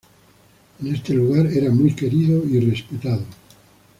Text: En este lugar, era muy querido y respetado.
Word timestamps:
En 0.79 0.87
este 0.95 1.13
lugar, 1.13 1.45
era 1.45 1.69
muy 1.71 1.93
querido 1.93 2.43
y 2.43 2.59
respetado. 2.59 3.21